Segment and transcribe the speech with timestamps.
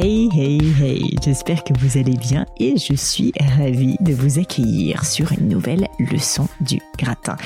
[0.00, 5.04] Hey hey hey, j'espère que vous allez bien et je suis ravie de vous accueillir
[5.04, 7.36] sur une nouvelle leçon du gratin.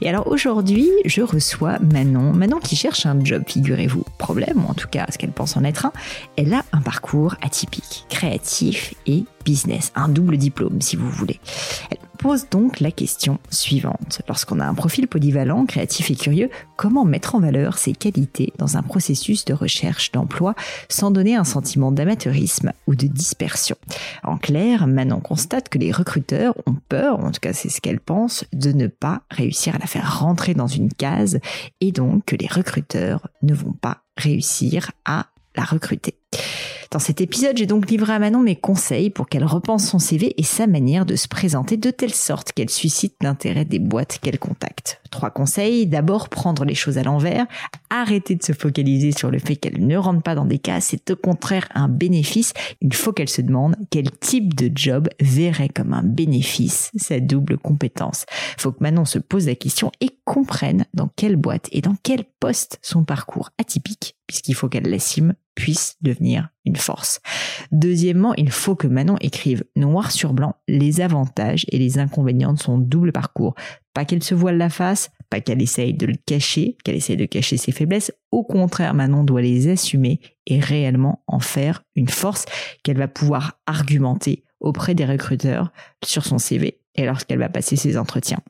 [0.00, 4.04] Et alors aujourd'hui, je reçois Manon, Manon qui cherche un job, figurez-vous.
[4.18, 5.92] Problème, ou en tout cas ce qu'elle pense en être un,
[6.36, 11.40] elle a un parcours atypique, créatif et business, un double diplôme si vous voulez.
[11.90, 14.22] Elle pose donc la question suivante.
[14.28, 18.76] Lorsqu'on a un profil polyvalent, créatif et curieux, comment mettre en valeur ses qualités dans
[18.76, 20.54] un processus de recherche d'emploi
[20.88, 23.76] sans donner un sentiment d'amateurisme ou de dispersion?
[24.22, 28.00] En clair, Manon constate que les recruteurs ont peur, en tout cas c'est ce qu'elle
[28.00, 31.38] pense, de ne pas réussir à la faire rentrer dans une case
[31.80, 36.14] et donc que les recruteurs ne vont pas réussir à la recruter.
[36.90, 40.34] Dans cet épisode, j'ai donc livré à Manon mes conseils pour qu'elle repense son CV
[40.38, 44.38] et sa manière de se présenter de telle sorte qu'elle suscite l'intérêt des boîtes qu'elle
[44.38, 45.00] contacte.
[45.10, 45.86] Trois conseils.
[45.86, 47.46] D'abord, prendre les choses à l'envers.
[47.90, 50.80] Arrêter de se focaliser sur le fait qu'elle ne rentre pas dans des cas.
[50.80, 52.52] C'est au contraire un bénéfice.
[52.80, 57.58] Il faut qu'elle se demande quel type de job verrait comme un bénéfice sa double
[57.58, 58.26] compétence.
[58.58, 62.24] Faut que Manon se pose la question et comprenne dans quelle boîte et dans quel
[62.40, 67.20] poste son parcours atypique, puisqu'il faut qu'elle l'assume, puisse devenir une force.
[67.72, 72.58] Deuxièmement, il faut que Manon écrive noir sur blanc les avantages et les inconvénients de
[72.58, 73.54] son double parcours.
[73.94, 77.24] Pas qu'elle se voile la face, pas qu'elle essaye de le cacher, qu'elle essaye de
[77.24, 78.12] cacher ses faiblesses.
[78.30, 82.44] Au contraire, Manon doit les assumer et réellement en faire une force
[82.82, 85.72] qu'elle va pouvoir argumenter auprès des recruteurs
[86.04, 88.40] sur son CV et lorsqu'elle va passer ses entretiens.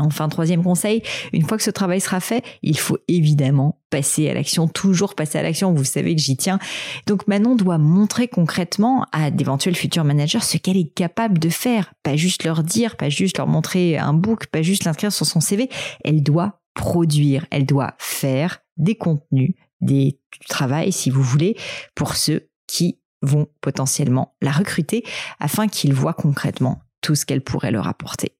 [0.00, 1.02] Enfin, troisième conseil,
[1.32, 5.38] une fois que ce travail sera fait, il faut évidemment passer à l'action, toujours passer
[5.38, 6.58] à l'action, vous savez que j'y tiens.
[7.06, 11.92] Donc Manon doit montrer concrètement à d'éventuels futurs managers ce qu'elle est capable de faire,
[12.02, 15.40] pas juste leur dire, pas juste leur montrer un book, pas juste l'inscrire sur son
[15.40, 15.68] CV,
[16.04, 21.56] elle doit produire, elle doit faire des contenus, des travail si vous voulez,
[21.94, 25.04] pour ceux qui vont potentiellement la recruter
[25.40, 28.36] afin qu'ils voient concrètement tout ce qu'elle pourrait leur apporter.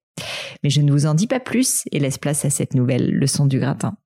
[0.62, 3.46] Mais je ne vous en dis pas plus et laisse place à cette nouvelle leçon
[3.46, 3.96] du gratin.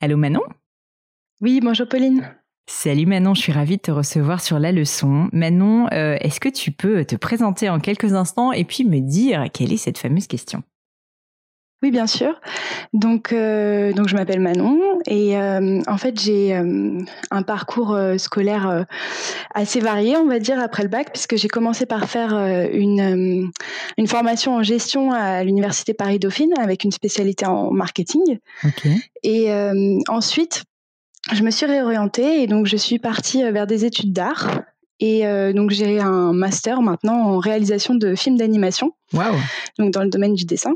[0.00, 0.42] Allô Manon?
[1.40, 2.34] Oui, bonjour Pauline.
[2.68, 5.28] Salut Manon, je suis ravie de te recevoir sur la leçon.
[5.32, 9.46] Manon, euh, est-ce que tu peux te présenter en quelques instants et puis me dire
[9.52, 10.62] quelle est cette fameuse question?
[11.86, 12.40] Oui, bien sûr.
[12.92, 16.98] Donc, euh, donc je m'appelle Manon et euh, en fait j'ai euh,
[17.30, 18.86] un parcours scolaire
[19.54, 22.34] assez varié, on va dire, après le bac, puisque j'ai commencé par faire
[22.72, 23.52] une,
[23.96, 28.38] une formation en gestion à l'université Paris Dauphine avec une spécialité en marketing.
[29.22, 29.52] Et
[30.08, 30.64] ensuite,
[31.32, 34.62] je me suis réorientée et donc je suis partie vers des études d'art.
[34.98, 35.22] Et
[35.54, 38.92] donc j'ai un master maintenant en réalisation de films d'animation.
[39.12, 39.36] Wow.
[39.78, 40.72] Donc dans le domaine du dessin.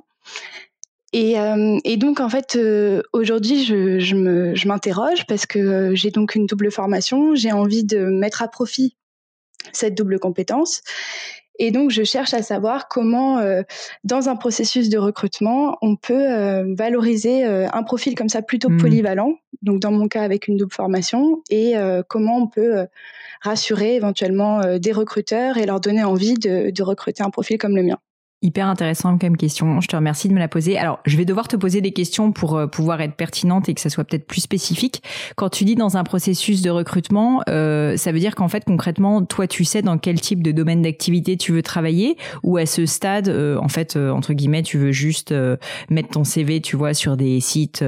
[1.12, 6.12] Et, euh, et, donc en fait euh, aujourd'hui je, je m'interroge parce que euh, j'ai
[6.12, 8.96] donc une double formation, j'ai envie de mettre à profit
[9.72, 10.82] cette double compétence
[11.58, 13.42] et donc je cherche à savoir comment
[14.04, 18.78] dans un processus de recrutement on peut valoriser un profil comme ça plutôt mmh.
[18.78, 21.74] polyvalent, donc dans mon cas avec une double formation et
[22.08, 22.86] comment on peut
[23.42, 27.82] rassurer éventuellement des recruteurs et leur donner envie de, de recruter un profil comme le
[27.82, 27.98] mien.
[28.42, 29.82] Hyper intéressant comme question.
[29.82, 30.78] Je te remercie de me la poser.
[30.78, 33.82] Alors, je vais devoir te poser des questions pour euh, pouvoir être pertinente et que
[33.82, 35.02] ça soit peut-être plus spécifique.
[35.36, 39.22] Quand tu dis dans un processus de recrutement, euh, ça veut dire qu'en fait, concrètement,
[39.26, 42.86] toi, tu sais dans quel type de domaine d'activité tu veux travailler ou à ce
[42.86, 45.34] stade, euh, en fait, entre guillemets, tu veux juste
[45.90, 47.84] mettre ton CV, tu vois, sur des sites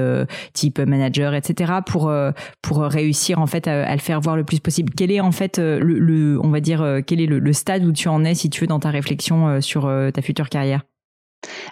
[0.53, 1.73] type manager, etc.
[1.83, 2.13] pour
[2.61, 4.93] pour réussir en fait à, le faire voir le plus possible.
[4.95, 8.07] Quel est en fait le, on va dire, quel est le, le, stade où tu
[8.07, 10.83] en es si tu veux dans ta réflexion sur ta future carrière?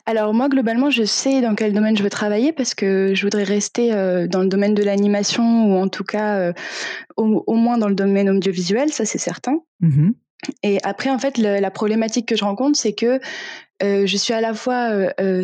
[0.05, 3.43] Alors moi, globalement, je sais dans quel domaine je veux travailler parce que je voudrais
[3.43, 6.53] rester euh, dans le domaine de l'animation ou en tout cas euh,
[7.17, 9.59] au, moins dans le domaine audiovisuel, ça c'est certain.
[9.79, 10.11] Mmh
[10.63, 13.19] et après, en fait, la problématique que je rencontre, c'est que
[13.83, 14.89] euh, je suis à la fois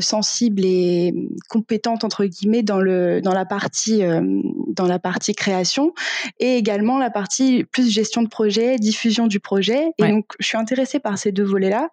[0.01, 1.13] sensible et
[1.49, 4.01] compétente entre guillemets dans le dans la partie
[4.69, 5.93] dans la partie création
[6.39, 9.91] et également la partie plus gestion de projet, diffusion du projet.
[9.99, 11.89] Et donc, je suis intéressée par ces deux volets là.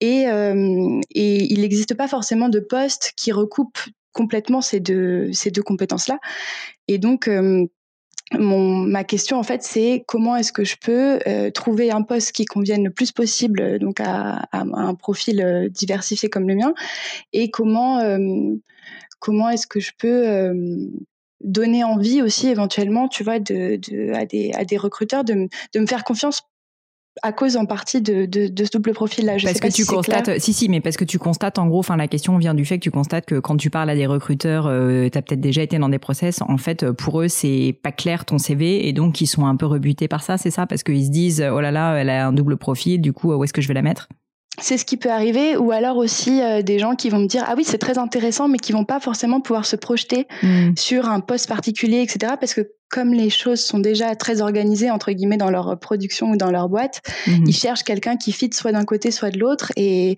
[0.00, 3.78] Et, et il n'existe pas forcément de poste qui recoupe
[4.12, 6.18] complètement ces deux ces deux compétences là.
[6.88, 7.28] Et donc
[8.38, 12.32] mon, ma question en fait, c'est comment est-ce que je peux euh, trouver un poste
[12.32, 16.72] qui convienne le plus possible euh, donc à, un profil euh, diversifié comme le mien,
[17.32, 18.00] et comment
[19.18, 20.52] comment est-ce que je peux
[21.40, 26.04] donner envie aussi éventuellement, tu vois, à, des, à des recruteurs de, de me faire
[26.04, 26.42] confiance
[27.22, 29.36] à cause en partie de, de, de ce double profil-là.
[29.42, 32.08] Parce que tu constates, si si, mais parce que tu constates en gros, enfin la
[32.08, 35.08] question vient du fait que tu constates que quand tu parles à des recruteurs, euh,
[35.08, 36.40] tu as peut-être déjà été dans des process.
[36.42, 39.66] En fait, pour eux, c'est pas clair ton CV et donc ils sont un peu
[39.66, 42.32] rebutés par ça, c'est ça, parce qu'ils se disent oh là là, elle a un
[42.32, 44.08] double profil, du coup où est-ce que je vais la mettre?
[44.60, 47.44] C'est ce qui peut arriver, ou alors aussi euh, des gens qui vont me dire
[47.46, 50.72] ah oui c'est très intéressant, mais qui vont pas forcément pouvoir se projeter mmh.
[50.76, 52.34] sur un poste particulier, etc.
[52.38, 56.36] Parce que comme les choses sont déjà très organisées entre guillemets dans leur production ou
[56.36, 57.44] dans leur boîte, mmh.
[57.46, 60.16] ils cherchent quelqu'un qui fit soit d'un côté soit de l'autre, et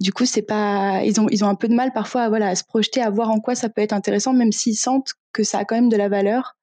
[0.00, 2.54] du coup c'est pas ils ont ils ont un peu de mal parfois voilà à
[2.54, 5.58] se projeter, à voir en quoi ça peut être intéressant, même s'ils sentent que ça
[5.58, 6.56] a quand même de la valeur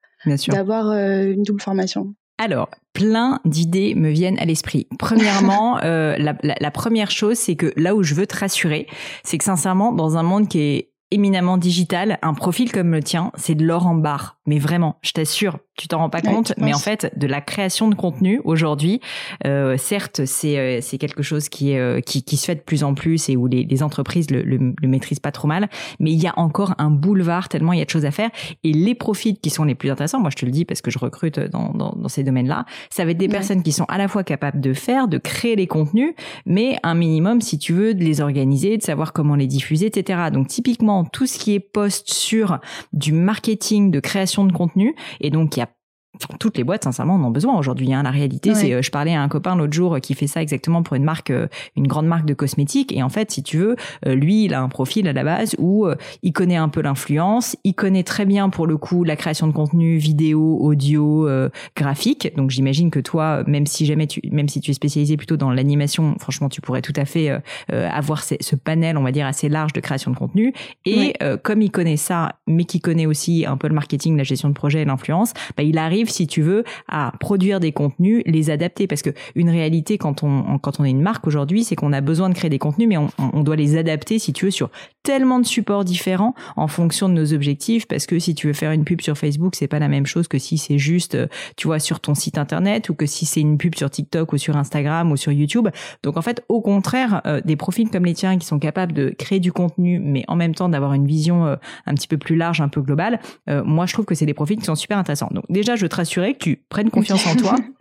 [0.47, 2.13] d'avoir euh, une double formation.
[2.37, 4.87] Alors, plein d'idées me viennent à l'esprit.
[4.97, 8.87] Premièrement, euh, la, la, première chose, c'est que là où je veux te rassurer,
[9.23, 13.31] c'est que sincèrement, dans un monde qui est éminemment digital, un profil comme le tien,
[13.35, 14.37] c'est de l'or en barre.
[14.47, 17.89] Mais vraiment, je t'assure, tu t'en rends pas compte, mais en fait, de la création
[17.89, 19.01] de contenu aujourd'hui,
[19.45, 22.61] euh, certes, c'est euh, c'est quelque chose qui, est, euh, qui qui se fait de
[22.61, 25.69] plus en plus et où les, les entreprises le, le, le, maîtrisent pas trop mal,
[25.99, 28.29] mais il y a encore un boulevard tellement il y a de choses à faire
[28.63, 30.91] et les profils qui sont les plus intéressants, moi je te le dis parce que
[30.91, 33.97] je recrute dans dans, dans ces domaines-là, ça va être des personnes qui sont à
[33.97, 36.13] la fois capables de faire, de créer les contenus,
[36.45, 40.29] mais un minimum si tu veux de les organiser, de savoir comment les diffuser, etc.
[40.31, 42.59] Donc typiquement tout ce qui est post sur
[42.93, 45.69] du marketing, de création de contenu, et donc il y a
[46.39, 47.93] toutes les boîtes, sincèrement, en ont besoin aujourd'hui.
[47.93, 48.03] Hein.
[48.03, 50.83] La réalité, c'est, euh, je parlais à un copain l'autre jour qui fait ça exactement
[50.83, 51.47] pour une marque, euh,
[51.77, 52.91] une grande marque de cosmétiques.
[52.91, 53.75] Et en fait, si tu veux,
[54.05, 55.87] euh, lui, il a un profil à la base où
[56.21, 59.53] il connaît un peu l'influence, il connaît très bien pour le coup la création de
[59.53, 61.27] contenu vidéo, audio,
[61.75, 62.33] graphique.
[62.35, 65.51] Donc j'imagine que toi, même si jamais tu, même si tu es spécialisé plutôt dans
[65.51, 69.73] l'animation, franchement, tu pourrais tout à fait avoir ce, panel, on va dire, assez large
[69.73, 70.53] de création de contenu.
[70.85, 74.49] Et comme il connaît ça, mais qu'il connaît aussi un peu le marketing, la gestion
[74.49, 78.49] de projet et l'influence, bah, il arrive si tu veux, à produire des contenus, les
[78.49, 78.87] adapter.
[78.87, 82.01] Parce que une réalité, quand on, quand on est une marque aujourd'hui, c'est qu'on a
[82.01, 84.69] besoin de créer des contenus, mais on, doit les adapter, si tu veux, sur
[85.03, 87.87] tellement de supports différents en fonction de nos objectifs.
[87.87, 90.27] Parce que si tu veux faire une pub sur Facebook, c'est pas la même chose
[90.27, 91.27] que si c'est juste, euh,
[91.57, 94.37] tu vois, sur ton site internet ou que si c'est une pub sur TikTok ou
[94.37, 95.69] sur Instagram ou sur YouTube.
[96.03, 99.13] Donc en fait, au contraire, euh, des profils comme les tiens qui sont capables de
[99.17, 101.55] créer du contenu, mais en même temps d'avoir une vision euh,
[101.85, 103.19] un petit peu plus large, un peu globale,
[103.65, 105.29] moi je trouve que c'est des profils qui sont super intéressants.
[105.31, 107.55] Donc déjà, je rassurer que tu prennes confiance en toi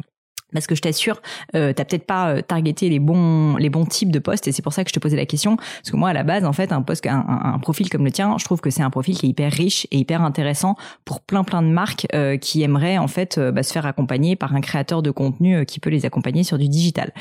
[0.52, 1.20] parce que je t'assure,
[1.55, 4.62] euh, t'as peut-être pas euh, targeté les bons les bons types de postes et c'est
[4.62, 5.56] pour ça que je te posais la question.
[5.56, 8.12] Parce que moi à la base en fait un poste un, un, profil comme le
[8.12, 11.21] tien, je trouve que c'est un profil qui est hyper riche et hyper intéressant pour
[11.21, 14.54] plein plein de marques euh, qui aimeraient en fait euh, bah, se faire accompagner par
[14.54, 17.12] un créateur de contenu qui peut les accompagner sur du digital.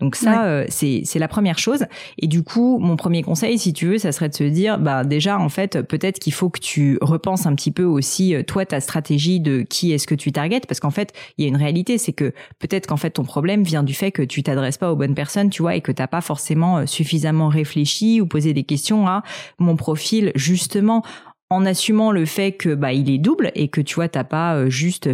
[0.00, 1.84] Donc ça c'est c'est la première chose.
[2.18, 5.04] Et du coup mon premier conseil si tu veux ça serait de se dire bah
[5.04, 8.80] déjà en fait peut-être qu'il faut que tu repenses un petit peu aussi toi ta
[8.80, 10.66] stratégie de qui est-ce que tu targetes.
[10.66, 13.62] Parce qu'en fait il y a une réalité c'est que peut-être qu'en fait ton problème
[13.62, 16.06] vient du fait que tu t'adresses pas aux bonnes personnes, tu vois, et que t'as
[16.06, 19.22] pas forcément euh, suffisamment réfléchi ou posé des questions à
[19.58, 21.02] mon profil justement
[21.50, 24.54] en assumant le fait que bah il est double et que tu vois t'as pas
[24.54, 25.10] euh, juste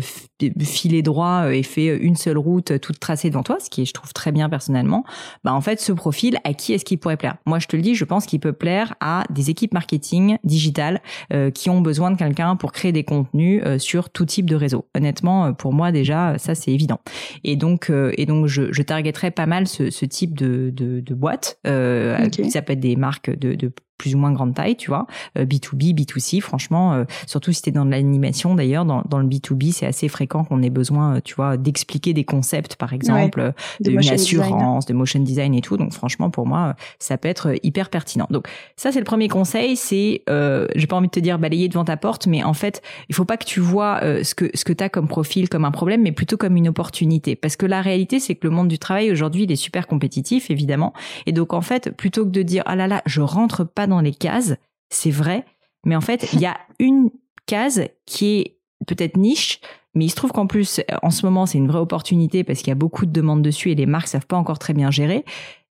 [0.61, 3.83] filé droit euh, et fait euh, une seule route toute tracée devant toi, ce qui
[3.83, 5.05] est je trouve très bien personnellement.
[5.45, 7.37] Bah en fait ce profil à qui est-ce qu'il pourrait plaire?
[7.47, 11.01] Moi je te le dis, je pense qu'il peut plaire à des équipes marketing digitales
[11.55, 14.87] qui ont besoin de quelqu'un pour créer des contenus sur tout type de réseau.
[14.95, 17.01] Honnêtement pour moi déjà ça c'est évident.
[17.45, 21.15] Et donc et donc je, je targeterais pas mal ce, ce type de de, de
[21.15, 21.59] boîte.
[21.65, 23.73] Ça peut être des marques de, de
[24.05, 27.71] plus ou moins grande taille, tu vois, B2B, euh, B2C, franchement, euh, surtout si tu
[27.71, 31.17] es dans de l'animation d'ailleurs, dans, dans le B2B, c'est assez fréquent qu'on ait besoin,
[31.17, 35.63] euh, tu vois, d'expliquer des concepts, par exemple, de d'une assurance, de motion design et
[35.63, 35.79] tout.
[35.79, 38.27] Donc franchement, pour moi, ça peut être hyper pertinent.
[38.29, 38.47] Donc
[38.77, 41.87] ça, c'est le premier conseil, c'est, euh, j'ai pas envie de te dire balayer devant
[41.87, 44.75] ta porte, mais en fait, il faut pas que tu vois ce que ce que
[44.75, 47.37] t'as comme profil comme un problème, mais plutôt comme une opportunité.
[47.37, 50.51] Parce que la réalité, c'est que le monde du travail aujourd'hui, il est super compétitif,
[50.51, 50.93] évidemment.
[51.25, 53.94] Et donc en fait, plutôt que de dire ah là là, je rentre pas dans
[53.95, 54.55] dans les cases,
[54.91, 55.45] c'est vrai,
[55.85, 57.11] mais en fait, il y a une
[57.47, 59.61] case qui est peut-être niche,
[59.95, 62.69] mais il se trouve qu'en plus, en ce moment, c'est une vraie opportunité parce qu'il
[62.69, 65.25] y a beaucoup de demandes dessus et les marques savent pas encore très bien gérer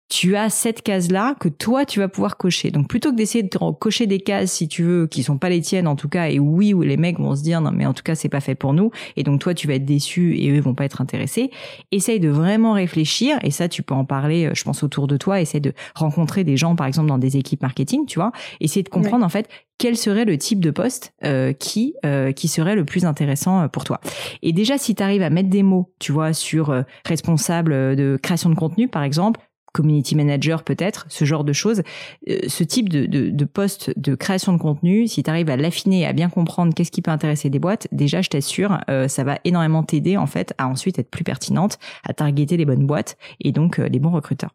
[0.10, 2.72] tu as cette case-là que toi, tu vas pouvoir cocher.
[2.72, 5.62] Donc, plutôt que d'essayer de cocher des cases, si tu veux, qui sont pas les
[5.62, 7.94] tiennes, en tout cas, et oui, où les mecs vont se dire, non, mais en
[7.94, 10.52] tout cas, c'est pas fait pour nous, et donc toi, tu vas être déçu et
[10.52, 11.52] eux vont pas être intéressés,
[11.92, 15.18] essaye de vraiment réfléchir, et ça, tu peux en parler, euh, je pense, autour de
[15.18, 18.84] toi, essaye de rencontrer des gens, par exemple, dans des équipes marketing, tu vois, essayer
[18.84, 19.48] de comprendre, en fait,
[19.80, 23.84] quel serait le type de poste euh, qui euh, qui serait le plus intéressant pour
[23.84, 24.00] toi.
[24.44, 28.50] Et déjà, si tu arrives à mettre des mots, tu vois, sur responsable de création
[28.50, 29.42] de contenu, par exemple,
[29.74, 31.82] community manager peut-être, ce genre de choses.
[32.30, 35.58] Euh, ce type de, de, de, poste de création de contenu, si tu arrives à
[35.58, 39.24] l'affiner à bien comprendre qu'est-ce qui peut intéresser des boîtes, déjà je t'assure, euh, ça
[39.24, 43.18] va énormément t'aider en fait à ensuite être plus pertinente, à targeter les bonnes boîtes
[43.42, 44.52] et donc euh, les bons recruteurs.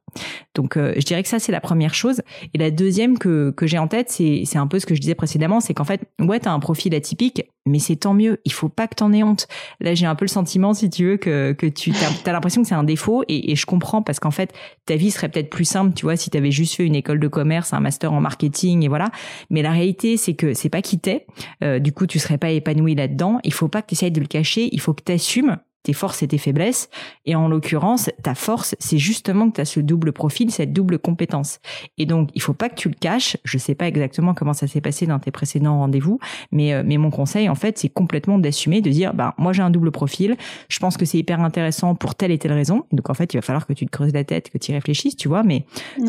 [0.54, 2.22] Donc je dirais que ça c'est la première chose.
[2.54, 5.00] Et la deuxième que, que j'ai en tête, c'est, c'est un peu ce que je
[5.00, 8.40] disais précédemment, c'est qu'en fait, ouais, tu as un profil atypique, mais c'est tant mieux.
[8.44, 9.46] Il faut pas que t'en aies honte.
[9.80, 11.92] Là, j'ai un peu le sentiment, si tu veux, que, que tu
[12.26, 14.52] as, l'impression que c'est un défaut et, et je comprends parce qu'en fait,
[14.86, 17.20] ta vie serait peut-être plus simple, tu vois, si tu avais juste fait une école
[17.20, 19.10] de commerce, un master en marketing et voilà.
[19.50, 21.26] Mais la réalité, c'est que c'est pas qui t'es.
[21.62, 23.38] Euh, du coup, tu serais pas épanoui là-dedans.
[23.44, 24.68] Il faut pas que tu essayes de le cacher.
[24.72, 26.90] Il faut que tu assumes tes forces et tes faiblesses.
[27.24, 30.98] Et en l'occurrence, ta force, c'est justement que tu as ce double profil, cette double
[30.98, 31.60] compétence.
[31.96, 33.38] Et donc, il faut pas que tu le caches.
[33.44, 36.18] Je sais pas exactement comment ça s'est passé dans tes précédents rendez-vous,
[36.52, 39.62] mais, euh, mais mon conseil, en fait, c'est complètement d'assumer, de dire, bah, moi, j'ai
[39.62, 40.36] un double profil.
[40.68, 42.84] Je pense que c'est hyper intéressant pour telle et telle raison.
[42.92, 44.74] Donc, en fait, il va falloir que tu te creuses la tête, que tu y
[44.74, 45.42] réfléchisses, tu vois.
[45.42, 45.64] Mais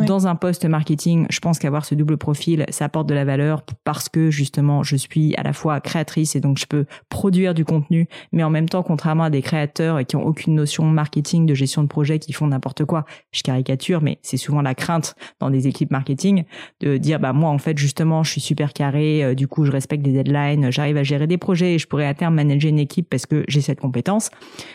[0.05, 3.63] dans un poste marketing, je pense qu'avoir ce double profil, ça apporte de la valeur
[3.85, 7.63] parce que, justement, je suis à la fois créatrice et donc je peux produire du
[7.63, 11.45] contenu, mais en même temps, contrairement à des créateurs et qui ont aucune notion marketing,
[11.45, 13.05] de gestion de projet, qui font n'importe quoi.
[13.31, 16.43] Je caricature, mais c'est souvent la crainte dans des équipes marketing
[16.79, 19.71] de dire bah moi en fait justement je suis super carré, euh, du coup je
[19.71, 22.79] respecte des deadlines, j'arrive à gérer des projets et je pourrais à terme manager une
[22.79, 24.29] équipe parce que j'ai cette compétence.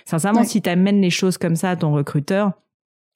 [0.04, 2.52] Sincèrement, si tu amènes les choses comme ça à ton recruteur,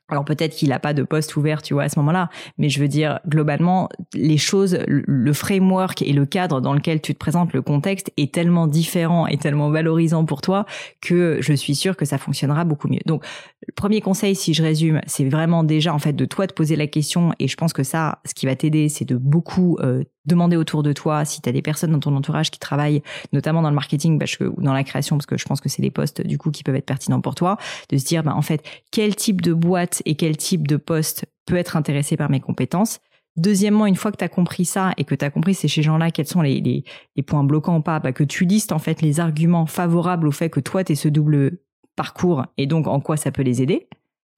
[0.09, 2.81] alors peut-être qu'il n'a pas de poste ouvert, tu vois, à ce moment-là, mais je
[2.81, 7.53] veux dire, globalement, les choses, le framework et le cadre dans lequel tu te présentes,
[7.53, 10.65] le contexte est tellement différent et tellement valorisant pour toi
[11.01, 13.01] que je suis sûre que ça fonctionnera beaucoup mieux.
[13.07, 13.25] Donc,
[13.67, 16.77] le premier conseil, si je résume, c'est vraiment déjà en fait de toi de poser
[16.77, 20.05] la question et je pense que ça, ce qui va t'aider, c'est de beaucoup euh,
[20.29, 23.63] demander autour de toi si tu as des personnes dans ton entourage qui travaillent notamment
[23.63, 25.83] dans le marketing parce que, ou dans la création parce que je pense que c'est
[25.83, 27.57] des postes du coup qui peuvent être pertinents pour toi
[27.89, 31.25] de se dire bah, en fait quel type de boîte et quel type de poste
[31.47, 33.01] peut être intéressé par mes compétences?
[33.37, 36.27] Deuxièmement, une fois que tu as compris ça et que tu compris ces gens-là quels
[36.27, 39.21] sont les, les, les, points bloquants ou pas, bah, que tu listes en fait les
[39.21, 41.59] arguments favorables au fait que toi tu es ce double
[41.95, 43.89] parcours et donc en quoi ça peut les aider.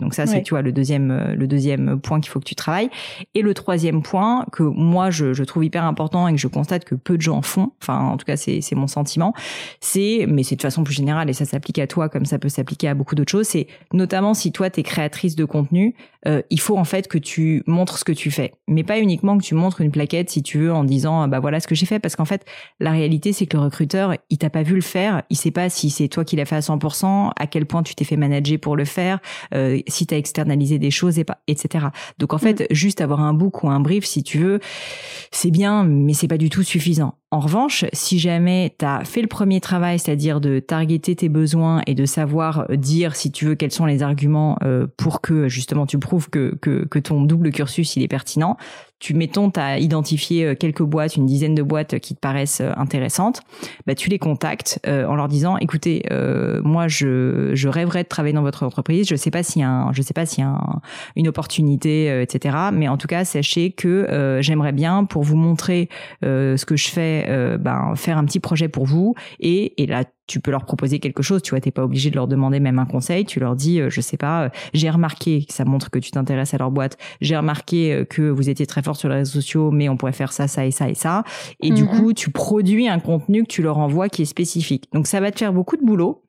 [0.00, 2.54] Donc ça, c'est tu vois le deuxième euh, le deuxième point qu'il faut que tu
[2.54, 2.90] travailles.
[3.34, 6.84] Et le troisième point que moi je, je, trouve hyper important et que je constate
[6.84, 7.72] que peu de gens font.
[7.82, 9.34] Enfin, en tout cas, c'est c'est mon sentiment.
[9.80, 12.48] C'est mais c'est de façon plus générale et ça s'applique à toi comme ça peut
[12.48, 13.46] s'appliquer à beaucoup d'autres choses.
[13.46, 15.94] C'est notamment si toi t'es créatrice de contenu,
[16.26, 19.38] euh, il faut en fait que tu montres ce que tu fais, mais pas uniquement
[19.38, 21.86] que tu montres une plaquette si tu veux en disant bah voilà ce que j'ai
[21.86, 22.44] fait parce qu'en fait
[22.78, 25.68] la réalité c'est que le recruteur il t'a pas vu le faire, il sait pas
[25.70, 28.58] si c'est toi qui l'as fait à 100%, à quel point tu t'es fait manager
[28.58, 29.18] pour le faire.
[29.54, 31.86] Euh, si tu as externalisé des choses, et pas, etc.
[32.18, 32.74] Donc en fait, mm.
[32.74, 34.60] juste avoir un book ou un brief, si tu veux,
[35.30, 37.19] c'est bien, mais c'est pas du tout suffisant.
[37.32, 41.80] En revanche, si jamais tu as fait le premier travail, c'est-à-dire de targeter tes besoins
[41.86, 45.48] et de savoir euh, dire, si tu veux, quels sont les arguments euh, pour que
[45.48, 48.56] justement tu prouves que, que, que ton double cursus il est pertinent,
[49.00, 52.60] tu mettons, tu as identifié euh, quelques boîtes, une dizaine de boîtes qui te paraissent
[52.60, 53.40] euh, intéressantes,
[53.86, 56.04] bah, tu les contactes euh, en leur disant, écoutez,
[56.62, 60.02] moi je, je rêverais de travailler dans votre entreprise, je sais pas a un, je
[60.02, 60.58] sais pas y a
[61.16, 62.56] une opportunité, etc.
[62.72, 65.88] Mais en tout cas, sachez que j'aimerais bien pour vous montrer
[66.22, 67.19] ce que je fais,
[67.58, 71.24] ben, faire un petit projet pour vous et, et là tu peux leur proposer quelque
[71.24, 71.42] chose.
[71.42, 73.24] Tu vois, t'es pas obligé de leur demander même un conseil.
[73.24, 76.70] Tu leur dis, je sais pas, j'ai remarqué, ça montre que tu t'intéresses à leur
[76.70, 76.98] boîte.
[77.20, 80.32] J'ai remarqué que vous étiez très fort sur les réseaux sociaux, mais on pourrait faire
[80.32, 81.24] ça, ça et ça et ça.
[81.58, 81.88] Et du mhm.
[81.88, 84.88] coup, tu produis un contenu que tu leur envoies qui est spécifique.
[84.92, 86.22] Donc ça va te faire beaucoup de boulot.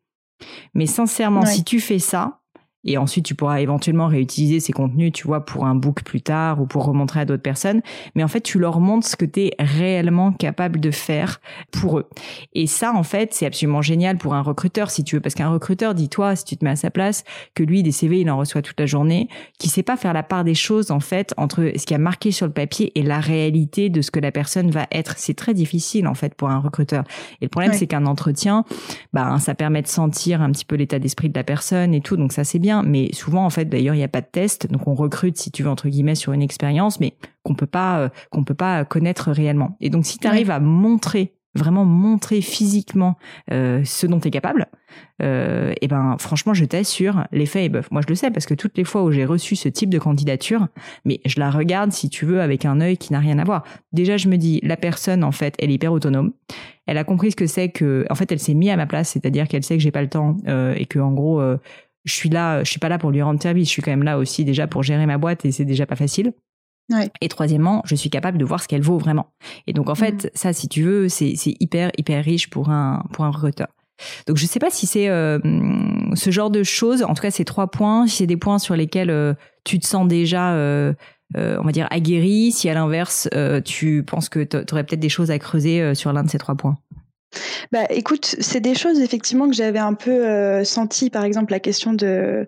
[0.74, 2.41] Mais sincèrement, si tu fais ça,
[2.84, 6.60] et ensuite, tu pourras éventuellement réutiliser ces contenus, tu vois, pour un book plus tard
[6.60, 7.82] ou pour remontrer à d'autres personnes.
[8.16, 12.00] Mais en fait, tu leur montres ce que tu es réellement capable de faire pour
[12.00, 12.10] eux.
[12.54, 15.22] Et ça, en fait, c'est absolument génial pour un recruteur, si tu veux.
[15.22, 17.24] Parce qu'un recruteur, dis-toi, si tu te mets à sa place,
[17.54, 19.28] que lui, des CV, il en reçoit toute la journée,
[19.60, 22.32] qui sait pas faire la part des choses, en fait, entre ce qui a marqué
[22.32, 25.14] sur le papier et la réalité de ce que la personne va être.
[25.18, 27.04] C'est très difficile, en fait, pour un recruteur.
[27.42, 28.66] Et le problème, c'est qu'un entretien,
[29.14, 32.18] bah, ça permet de sentir un petit peu l'état d'esprit de la personne et tout.
[32.18, 34.30] Donc ça, c'est bien bien, mais souvent en fait d'ailleurs il n'y a pas de
[34.32, 37.14] test, donc on recrute si tu veux entre guillemets sur une expérience, mais
[37.44, 39.78] qu'on peut pas euh, qu'on peut pas connaître réellement.
[39.82, 43.18] Et donc si tu arrives à montrer vraiment montrer physiquement
[43.52, 44.68] euh, ce dont tu es capable,
[45.22, 47.90] euh, et ben franchement, je t'assure, l'effet est bœuf.
[47.92, 50.00] Moi, je le sais parce que toutes les fois où j'ai reçu ce type de
[50.00, 50.68] candidature,
[51.06, 53.64] mais je la regarde, si tu veux, avec un œil qui n'a rien à voir.
[53.92, 56.34] Déjà, je me dis, la personne, en fait, elle est hyper autonome.
[56.88, 59.10] Elle a compris ce que c'est que, en fait, elle s'est mise à ma place,
[59.10, 61.58] c'est-à-dire qu'elle sait que j'ai pas le temps euh, et que, en gros, euh,
[62.06, 63.68] je suis là, je suis pas là pour lui rendre service.
[63.68, 65.96] Je suis quand même là aussi déjà pour gérer ma boîte et c'est déjà pas
[65.96, 66.34] facile.
[67.22, 69.28] Et troisièmement, je suis capable de voir ce qu'elle vaut vraiment.
[69.68, 70.30] Et donc en fait, mm.
[70.34, 73.68] ça, si tu veux, c'est hyper hyper riche pour un pour un recruteur.
[74.28, 75.40] Donc je sais pas si c'est euh,
[76.16, 77.04] ce genre de choses.
[77.04, 79.86] En tout cas, ces trois points, si c'est des points sur lesquels euh, tu te
[79.86, 80.94] sens déjà, euh,
[81.36, 82.52] on va dire aguerri.
[82.52, 83.30] Si à l'inverse,
[83.64, 86.56] tu penses que tu aurais peut-être des choses à creuser sur l'un de ces trois
[86.56, 86.78] points.
[87.72, 91.60] Bah, écoute, c'est des choses effectivement que j'avais un peu euh, senti, par exemple la
[91.60, 92.48] question de,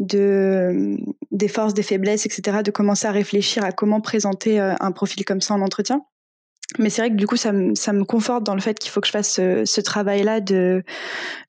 [0.00, 0.96] de
[1.30, 5.24] des forces, des faiblesses, etc., de commencer à réfléchir à comment présenter euh, un profil
[5.24, 6.02] comme ça en entretien.
[6.78, 8.90] Mais c'est vrai que du coup, ça me, ça me conforte dans le fait qu'il
[8.90, 10.82] faut que je fasse ce, ce travail-là de,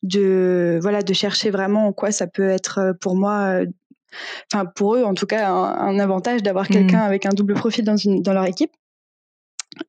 [0.04, 3.62] de, voilà, de chercher vraiment en quoi ça peut être euh, pour moi,
[4.54, 6.74] enfin pour eux en tout cas, un, avantage d'avoir mmh.
[6.74, 8.72] quelqu'un avec un double profil dans, une, dans leur équipe.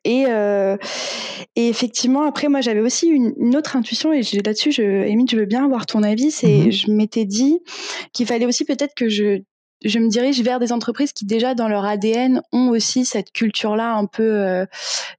[0.05, 0.77] Et, euh,
[1.55, 5.47] et, effectivement, après, moi, j'avais aussi une, autre intuition, et là-dessus, je, Émile, je veux
[5.47, 6.31] bien avoir ton avis.
[6.31, 7.61] C'est, mmh je m'étais dit
[8.13, 9.43] qu'il fallait aussi peut-être que je,
[9.85, 13.95] je me dirige vers des entreprises qui déjà dans leur ADN ont aussi cette culture-là
[13.95, 14.67] un peu euh,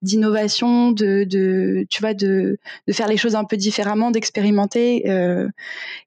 [0.02, 5.48] d'innovation, de, de, tu vois, de, de faire les choses un peu différemment, d'expérimenter, euh,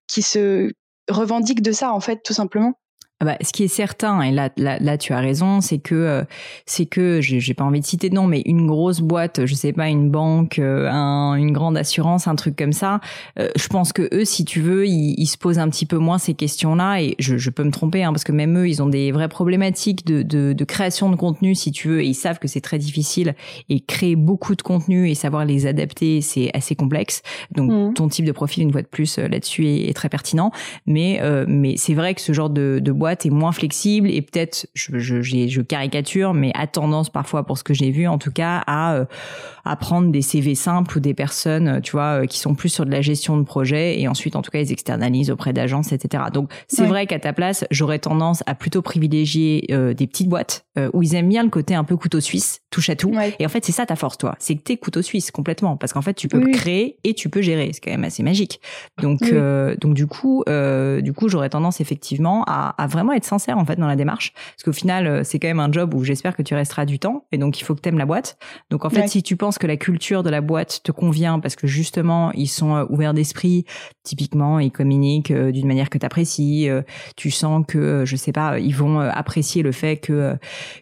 [0.07, 0.73] qui se
[1.09, 2.75] revendiquent de ça en fait, tout simplement.
[3.23, 5.95] Ah bah, ce qui est certain, et là, là, là tu as raison, c'est que
[5.95, 6.25] euh,
[6.65, 9.75] c'est que j'ai pas envie de citer de nom, mais une grosse boîte, je sais
[9.75, 13.01] pas, une banque, euh, un, une grande assurance, un truc comme ça.
[13.39, 15.99] Euh, je pense que eux, si tu veux, ils, ils, se posent un petit peu
[15.99, 18.83] moins ces questions-là, et je, je, peux me tromper, hein, parce que même eux, ils
[18.83, 22.15] ont des vraies problématiques de, de, de création de contenu, si tu veux, et ils
[22.15, 23.35] savent que c'est très difficile,
[23.69, 27.21] et créer beaucoup de contenu et savoir les adapter, c'est assez complexe.
[27.51, 27.93] Donc mmh.
[27.93, 30.53] ton type de profil, une fois de plus, là-dessus est, est, très pertinent,
[30.87, 34.67] mais mais c'est vrai que ce genre de, de boîte est moins flexible et peut-être,
[34.75, 38.33] je, je, je, caricature, mais a tendance parfois, pour ce que j'ai vu en tout
[38.33, 39.05] cas, à, euh,
[39.65, 42.69] à prendre des CV simples ou des personnes, euh, tu vois, euh, qui sont plus
[42.69, 45.93] sur de la gestion de projet et ensuite, en tout cas, ils externalisent auprès d'agences,
[45.93, 46.25] etc.
[46.33, 51.03] Donc, c'est vrai qu'à ta place, j'aurais tendance à plutôt privilégier des petites boîtes où
[51.03, 53.13] ils aiment bien le côté un peu couteau suisse, touche à tout.
[53.39, 54.35] Et en fait, c'est ça ta force, toi.
[54.39, 57.43] C'est que t'es couteau suisse complètement parce qu'en fait, tu peux créer et tu peux
[57.43, 57.71] gérer.
[57.73, 58.61] C'est quand même assez magique.
[59.01, 59.21] Donc,
[59.81, 63.77] donc du coup, du coup, j'aurais tendance effectivement à, à vraiment être sincère en fait
[63.77, 66.43] dans la démarche parce qu'au final euh, c'est quand même un job où j'espère que
[66.43, 68.39] tu resteras du temps et donc il faut que tu aimes la boîte.
[68.71, 71.57] Donc en fait si tu penses que la culture de la boîte te convient parce
[71.57, 73.65] que justement ils sont euh, ouverts d'esprit,
[74.03, 76.69] typiquement ils communiquent euh, d'une manière que tu apprécies,
[77.17, 80.37] tu sens que je sais pas, ils vont apprécier le fait que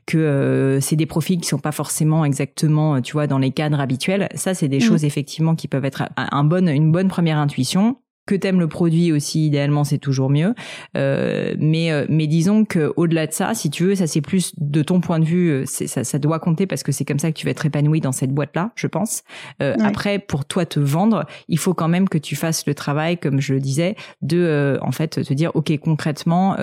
[0.07, 4.29] que c'est des profils qui sont pas forcément exactement tu vois dans les cadres habituels.
[4.35, 4.81] Ça c'est des mmh.
[4.81, 7.97] choses effectivement qui peuvent être un bon une bonne première intuition
[8.29, 10.55] que t'aimes le produit aussi idéalement c'est toujours mieux.
[10.97, 14.53] Euh, mais euh, mais disons que au-delà de ça si tu veux ça c'est plus
[14.59, 17.33] de ton point de vue euh, ça, ça doit compter parce que c'est comme ça
[17.33, 19.23] que tu vas être épanoui dans cette boîte là je pense.
[19.63, 23.17] Euh, après pour toi te vendre il faut quand même que tu fasses le travail
[23.17, 26.57] comme je le disais de en fait te dire ok concrètement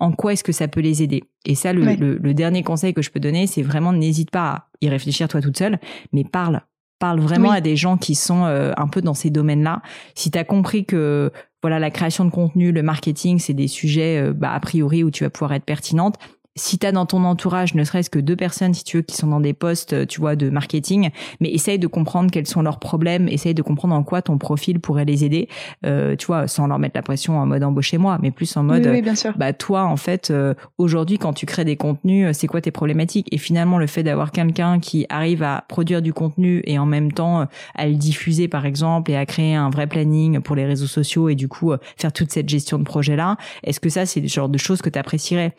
[0.00, 1.24] en quoi est-ce que ça peut les aider?
[1.44, 4.50] Et ça, le, le, le, dernier conseil que je peux donner, c'est vraiment n'hésite pas
[4.50, 5.78] à y réfléchir toi toute seule,
[6.12, 6.62] mais parle
[7.04, 9.82] parle vraiment à des gens qui sont euh, un peu dans ces domaines-là.
[10.14, 14.22] Si tu as compris que voilà la création de contenu, le marketing, c'est des sujets
[14.22, 16.14] euh, bah, a priori où tu vas pouvoir être pertinente,
[16.56, 19.16] si tu as dans ton entourage ne serait-ce que deux personnes, si tu veux, qui
[19.16, 22.62] sont dans des postes, euh, tu vois, de marketing, mais essaye de comprendre quels sont
[22.62, 25.48] leurs problèmes, essaye de comprendre en quoi ton profil pourrait les aider,
[25.84, 28.86] euh, tu vois, sans leur mettre la pression en mode embauchez-moi, mais plus en mode,
[28.86, 29.32] oui, bien sûr.
[29.36, 33.26] bah toi, en fait, euh, aujourd'hui, quand tu crées des contenus, c'est quoi tes problématiques?
[33.32, 37.10] Et finalement, le fait d'avoir quelqu'un qui arrive à produire du contenu et en même
[37.10, 40.86] temps à le diffuser, par exemple, et à créer un vrai planning pour les réseaux
[40.86, 44.28] sociaux et du coup faire toute cette gestion de projet-là, est-ce que ça, c'est le
[44.28, 45.54] genre de choses que tu apprécierais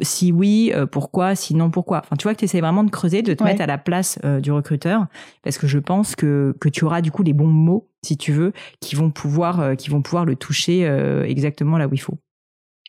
[0.00, 3.22] si oui, euh, pourquoi Sinon, pourquoi Enfin, tu vois que tu essaies vraiment de creuser,
[3.22, 5.06] de te mettre à la place euh, du recruteur,
[5.42, 8.32] parce que je pense que, que tu auras du coup les bons mots, si tu
[8.32, 10.86] veux, qui vont pouvoir, euh, qui vont pouvoir le toucher
[11.26, 12.18] exactement là où il faut.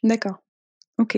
[0.03, 0.37] D'accord.
[0.97, 1.17] Ok.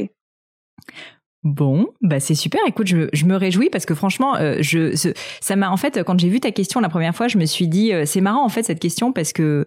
[1.43, 2.59] Bon, bah c'est super.
[2.67, 6.27] Écoute, je, je, me réjouis parce que franchement, je, ça m'a en fait quand j'ai
[6.27, 8.79] vu ta question la première fois, je me suis dit c'est marrant en fait cette
[8.79, 9.65] question parce que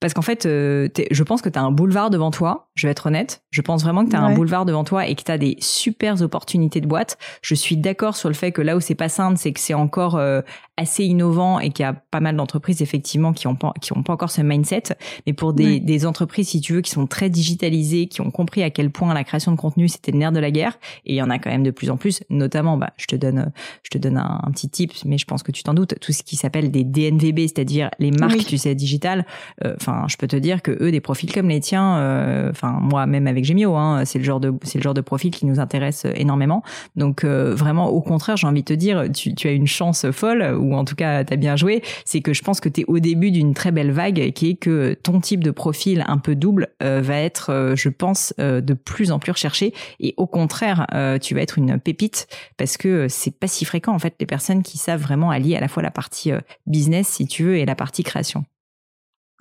[0.00, 2.90] Parce qu'en fait, euh, je pense que tu as un boulevard devant toi, je vais
[2.90, 3.42] être honnête.
[3.50, 5.56] Je pense vraiment que tu as un boulevard devant toi et que tu as des
[5.60, 7.18] super opportunités de boîte.
[7.42, 9.74] Je suis d'accord sur le fait que là où c'est pas simple, c'est que c'est
[9.74, 10.40] encore euh,
[10.78, 14.02] assez innovant et qu'il y a pas mal d'entreprises effectivement qui ont pas, qui ont
[14.02, 14.84] pas encore ce mindset.
[15.26, 18.62] Mais pour des, des entreprises, si tu veux, qui sont très digitalisées, qui ont compris
[18.62, 21.16] à quel point la création de contenu c'était le nerf de la guerre, et il
[21.16, 23.90] y en a quand même de plus en plus, notamment, bah, je te donne, je
[23.90, 26.36] te donne un, petit tip, mais je pense que tu t'en doutes, tout ce qui
[26.36, 29.26] s'appelle des DNVB, c'est-à-dire les marques, tu sais, digitales.
[29.64, 29.74] Euh,
[30.08, 33.26] je peux te dire que eux, des profils comme les tiens, euh, enfin moi même
[33.26, 36.62] avec Gemio, hein, c'est le genre de, profil qui nous intéresse énormément.
[36.96, 40.56] Donc euh, vraiment, au contraire, j'ai envie de te dire, tu, as une chance folle
[40.58, 42.98] ou en tout cas t'as bien joué, c'est que je pense que tu es au
[42.98, 46.68] début d'une très belle vague qui est que ton type de profil un peu double
[46.82, 50.86] euh, va être, euh, je pense, euh, de plus en plus recherché et au contraire,
[51.20, 52.26] tu vas être une pépite
[52.56, 55.60] parce que c'est pas si fréquent en fait les personnes qui savent vraiment allier à
[55.60, 56.32] la fois la partie
[56.66, 58.44] business si tu veux et la partie création.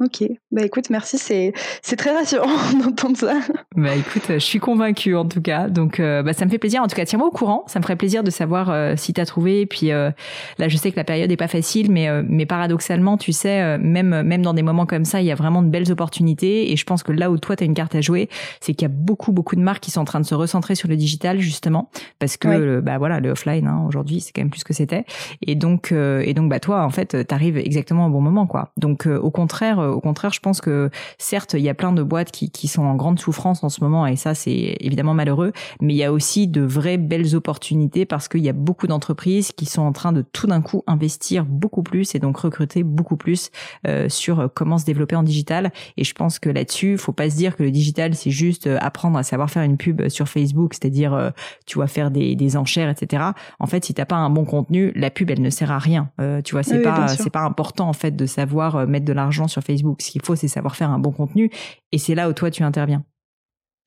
[0.01, 2.47] Ok, bah écoute, merci, c'est c'est très rassurant
[2.85, 3.33] d'entendre ça.
[3.75, 6.81] Bah écoute, je suis convaincue en tout cas, donc euh, bah ça me fait plaisir.
[6.81, 9.25] En tout cas, tiens-moi au courant, ça me ferait plaisir de savoir euh, si t'as
[9.25, 9.65] trouvé.
[9.65, 10.09] Puis euh,
[10.57, 14.21] là, je sais que la période est pas facile, mais mais paradoxalement, tu sais, même
[14.21, 16.71] même dans des moments comme ça, il y a vraiment de belles opportunités.
[16.71, 18.29] Et je pense que là où toi t'as une carte à jouer,
[18.61, 20.75] c'est qu'il y a beaucoup beaucoup de marques qui sont en train de se recentrer
[20.75, 24.49] sur le digital justement, parce que bah voilà, le offline hein, aujourd'hui, c'est quand même
[24.49, 25.03] plus que c'était.
[25.45, 28.71] Et donc et donc bah toi, en fait, t'arrives exactement au bon moment quoi.
[28.77, 32.31] Donc au contraire au contraire, je pense que certes, il y a plein de boîtes
[32.31, 35.93] qui, qui sont en grande souffrance en ce moment et ça, c'est évidemment malheureux, mais
[35.93, 39.65] il y a aussi de vraies belles opportunités parce qu'il y a beaucoup d'entreprises qui
[39.65, 43.49] sont en train de tout d'un coup investir beaucoup plus et donc recruter beaucoup plus
[43.87, 45.71] euh, sur comment se développer en digital.
[45.97, 48.77] Et je pense que là-dessus, faut pas se dire que le digital, c'est juste euh,
[48.81, 51.29] apprendre à savoir faire une pub sur Facebook, c'est-à-dire, euh,
[51.65, 53.23] tu vois, faire des, des enchères, etc.
[53.59, 56.09] En fait, si t'as pas un bon contenu, la pub, elle ne sert à rien.
[56.43, 59.61] tu vois, c'est pas, c'est pas important en fait de savoir mettre de l'argent sur
[59.61, 61.49] Facebook ce qu'il faut, c'est savoir faire un bon contenu.
[61.91, 63.03] Et c'est là où toi, tu interviens.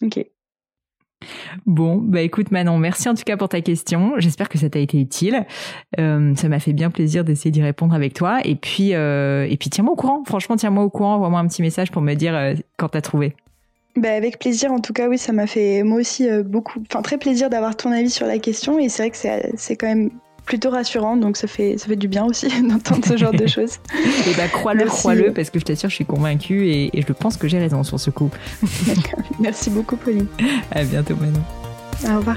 [0.02, 0.24] Ok.
[1.66, 4.14] Bon, bah écoute Manon, merci en tout cas pour ta question.
[4.18, 5.46] J'espère que ça t'a été utile.
[5.98, 8.40] Euh, ça m'a fait bien plaisir d'essayer d'y répondre avec toi.
[8.44, 10.22] Et puis, euh, et puis tiens-moi au courant.
[10.24, 11.16] Franchement, tiens-moi au courant.
[11.16, 13.34] Envoie-moi un petit message pour me dire euh, quand t'as trouvé.
[13.96, 14.72] Bah avec plaisir.
[14.72, 17.92] En tout cas, oui, ça m'a fait moi aussi beaucoup, enfin très plaisir d'avoir ton
[17.92, 18.78] avis sur la question.
[18.78, 20.10] Et c'est vrai que c'est quand même
[20.44, 23.78] plutôt rassurant, donc ça fait, ça fait du bien aussi d'entendre ce genre de choses.
[24.28, 27.36] Et bah crois-le, crois-le, parce que je t'assure, je suis convaincue et, et, je pense
[27.36, 28.30] que j'ai raison sur ce coup.
[29.40, 30.26] Merci beaucoup, Pauline.
[30.70, 31.42] À bientôt, Manon.
[32.04, 32.36] Au revoir.